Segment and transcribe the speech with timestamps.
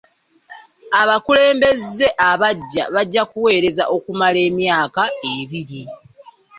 [1.01, 5.83] Abakulembeze abaggya bajja kuweereza okumala emyaka ebiri.